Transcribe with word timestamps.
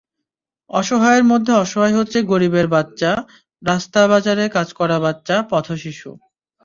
অসহায়ের 0.69 1.23
মধ্যে 1.23 1.53
অসহায় 1.55 1.95
হচ্ছে 1.95 2.19
গরিবের 2.23 2.67
বাচ্চা, 2.67 3.11
রাস্তা-বাজারে 3.63 4.45
কাজ 4.49 4.67
করা 4.73 4.97
বাচ্চা, 4.99 5.35
পথশিশু। 5.51 6.11